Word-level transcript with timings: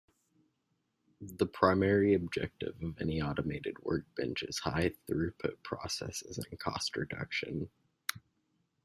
The 1.37 1.45
primary 1.45 2.15
objective 2.15 2.73
of 2.81 2.99
any 2.99 3.21
automated 3.21 3.77
workbench 3.83 4.41
is 4.41 4.57
high-throughput 4.57 5.61
processes 5.61 6.39
and 6.39 6.59
cost 6.59 6.97
reduction. 6.97 7.69